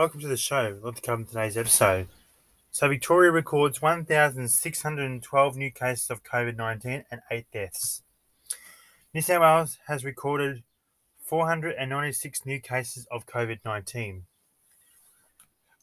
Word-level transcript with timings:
Welcome 0.00 0.20
to 0.20 0.28
the 0.28 0.36
show. 0.38 0.78
Love 0.82 0.94
to 0.94 1.02
come 1.02 1.26
cover 1.26 1.28
today's 1.28 1.58
episode. 1.58 2.08
So, 2.70 2.88
Victoria 2.88 3.30
records 3.30 3.82
1,612 3.82 5.56
new 5.58 5.70
cases 5.70 6.08
of 6.08 6.22
COVID 6.22 6.56
19 6.56 7.04
and 7.10 7.20
8 7.30 7.44
deaths. 7.52 8.02
New 9.12 9.20
South 9.20 9.42
Wales 9.42 9.78
has 9.88 10.02
recorded 10.02 10.62
496 11.26 12.46
new 12.46 12.58
cases 12.58 13.06
of 13.10 13.26
COVID 13.26 13.58
19, 13.62 14.22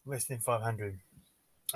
less 0.03 0.25
than 0.25 0.39
500. 0.39 1.01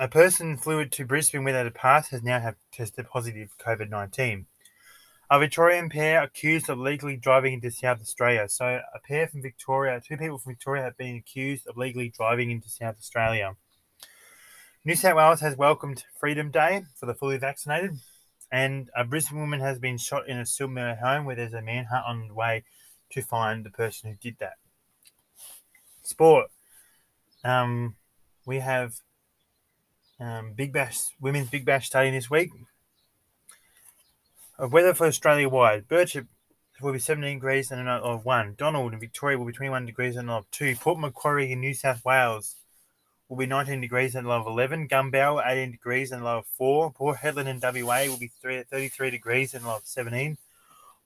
A 0.00 0.08
person 0.08 0.56
flew 0.56 0.84
to 0.84 1.06
Brisbane 1.06 1.44
without 1.44 1.68
a 1.68 1.70
pass 1.70 2.08
has 2.08 2.24
now 2.24 2.40
have 2.40 2.56
tested 2.72 3.06
positive 3.08 3.50
COVID 3.64 3.88
19. 3.88 4.46
A 5.32 5.38
Victorian 5.38 5.88
pair 5.88 6.22
accused 6.22 6.68
of 6.68 6.78
legally 6.78 7.16
driving 7.16 7.54
into 7.54 7.70
South 7.70 8.02
Australia. 8.02 8.46
So, 8.50 8.66
a 8.66 8.98
pair 8.98 9.26
from 9.26 9.40
Victoria, 9.40 9.98
two 9.98 10.18
people 10.18 10.36
from 10.36 10.52
Victoria 10.52 10.82
have 10.82 10.98
been 10.98 11.16
accused 11.16 11.66
of 11.66 11.78
legally 11.78 12.10
driving 12.10 12.50
into 12.50 12.68
South 12.68 12.96
Australia. 12.98 13.56
New 14.84 14.94
South 14.94 15.16
Wales 15.16 15.40
has 15.40 15.56
welcomed 15.56 16.04
Freedom 16.20 16.50
Day 16.50 16.82
for 17.00 17.06
the 17.06 17.14
fully 17.14 17.38
vaccinated, 17.38 17.92
and 18.50 18.90
a 18.94 19.04
Brisbane 19.04 19.40
woman 19.40 19.60
has 19.60 19.78
been 19.78 19.96
shot 19.96 20.28
in 20.28 20.36
a 20.36 20.42
Silvermere 20.42 21.00
home 21.00 21.24
where 21.24 21.36
there's 21.36 21.54
a 21.54 21.62
manhunt 21.62 22.04
on 22.06 22.28
the 22.28 22.34
way 22.34 22.64
to 23.12 23.22
find 23.22 23.64
the 23.64 23.70
person 23.70 24.10
who 24.10 24.16
did 24.16 24.36
that. 24.38 24.58
Sport. 26.02 26.50
Um, 27.42 27.96
we 28.44 28.58
have 28.58 28.96
um, 30.20 30.52
Big 30.52 30.74
Bash, 30.74 30.98
women's 31.22 31.48
Big 31.48 31.64
Bash 31.64 31.86
starting 31.86 32.12
this 32.12 32.28
week. 32.28 32.50
Of 34.62 34.72
weather 34.72 34.94
for 34.94 35.08
Australia 35.08 35.48
wide, 35.48 35.88
Birchip 35.88 36.28
will 36.80 36.92
be 36.92 37.00
17 37.00 37.38
degrees 37.38 37.72
and 37.72 37.80
a 37.80 37.84
note 37.84 38.04
of 38.04 38.24
1. 38.24 38.54
Donald 38.56 38.92
in 38.92 39.00
Victoria 39.00 39.36
will 39.36 39.46
be 39.46 39.52
21 39.52 39.86
degrees 39.86 40.14
and 40.14 40.28
a 40.28 40.32
note 40.34 40.38
of 40.38 40.50
2. 40.52 40.76
Port 40.76 41.00
Macquarie 41.00 41.50
in 41.50 41.58
New 41.58 41.74
South 41.74 42.04
Wales 42.04 42.54
will 43.28 43.36
be 43.36 43.44
19 43.44 43.80
degrees 43.80 44.14
and 44.14 44.24
a 44.24 44.28
low 44.28 44.40
of 44.40 44.46
11. 44.46 44.86
Gumbau 44.86 45.42
18 45.44 45.72
degrees 45.72 46.12
and 46.12 46.22
a 46.22 46.24
low 46.24 46.38
of 46.38 46.46
4. 46.46 46.92
Port 46.92 47.18
Hedland 47.18 47.48
in 47.48 47.58
WA 47.84 48.04
will 48.06 48.20
be 48.20 48.30
33 48.40 49.10
degrees 49.10 49.52
and 49.52 49.64
a 49.64 49.66
low 49.66 49.76
of 49.78 49.82
17. 49.84 50.38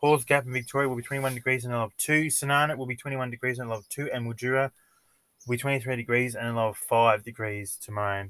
Halls 0.03 0.27
Gap 0.27 0.45
in 0.45 0.53
Victoria 0.53 0.91
will 0.91 0.97
be 0.97 1.03
21 1.03 1.33
degrees 1.33 1.65
and 1.65 1.73
a 1.73 1.79
low 1.79 1.85
of 1.85 1.97
2. 1.97 2.27
Sanana 2.27 2.77
will 2.77 2.85
be 2.85 2.95
21 2.95 3.31
degrees 3.31 3.59
and 3.59 3.71
a 3.71 3.73
low 3.73 3.79
of 3.79 3.89
2. 3.89 4.11
And 4.13 4.27
Mildura 4.27 4.71
will 5.47 5.53
be 5.53 5.57
23 5.57 5.97
degrees 5.97 6.35
and 6.35 6.49
a 6.49 6.53
low 6.53 6.69
of 6.69 6.77
5 6.77 7.25
degrees 7.25 7.79
tomorrow. 7.83 8.29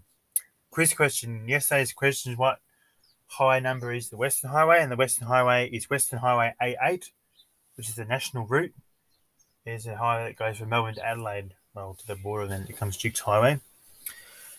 Quiz 0.71 0.95
question. 0.95 1.49
Yesterday's 1.49 1.93
question 1.93 2.31
is 2.31 2.39
what 2.39 2.61
highway 3.29 3.61
number 3.61 3.93
is 3.93 4.09
the 4.09 4.17
Western 4.17 4.51
Highway, 4.51 4.81
and 4.81 4.91
the 4.91 4.97
Western 4.97 5.29
Highway 5.29 5.69
is 5.69 5.91
Western 5.91 6.21
Highway 6.21 6.55
A8, 6.61 7.11
which 7.77 7.89
is 7.89 7.99
a 7.99 8.05
national 8.05 8.47
route. 8.47 8.73
There's 9.65 9.87
a 9.87 9.97
highway 9.97 10.29
that 10.29 10.37
goes 10.37 10.59
from 10.59 10.69
Melbourne 10.69 10.95
to 10.95 11.07
Adelaide, 11.07 11.55
well, 11.75 11.95
to 11.95 12.07
the 12.07 12.17
border, 12.17 12.45
and 12.45 12.53
then 12.53 12.61
it 12.63 12.69
becomes 12.69 12.97
Dukes 12.97 13.21
Highway. 13.21 13.61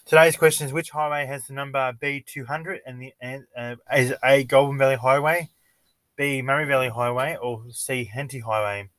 Today's 0.08 0.38
question 0.38 0.66
is 0.66 0.72
which 0.72 0.92
highway 0.92 1.26
has 1.26 1.48
the 1.48 1.54
number 1.54 1.80
B200 2.02 2.80
and 2.86 3.02
the 3.02 3.14
uh, 3.58 3.76
is 3.94 4.14
A 4.24 4.46
Goulburn 4.46 4.78
Valley 4.78 4.96
Highway, 4.96 5.50
B 6.16 6.42
Murray 6.42 6.66
Valley 6.66 6.88
Highway, 6.88 7.36
or 7.36 7.64
C 7.72 8.06
Henty 8.06 8.40
Highway? 8.40 8.90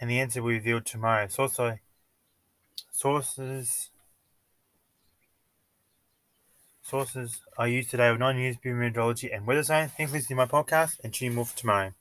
And 0.00 0.08
the 0.08 0.18
answer 0.18 0.42
will 0.42 0.48
be 0.48 0.54
revealed 0.54 0.86
tomorrow. 0.86 1.28
Also 1.38 1.78
sources 2.90 3.90
sources 6.90 7.40
I 7.56 7.66
use 7.66 7.86
today 7.86 8.08
of 8.08 8.18
non-news 8.18 8.56
meteorology 8.64 9.30
and 9.30 9.46
weather 9.46 9.62
science. 9.62 9.92
Thanks 9.96 10.10
for 10.10 10.18
listening 10.18 10.38
to 10.38 10.46
my 10.46 10.62
podcast 10.62 10.98
and 11.04 11.14
tune 11.14 11.28
in 11.28 11.34
more 11.36 11.46
for 11.46 11.56
tomorrow. 11.56 11.92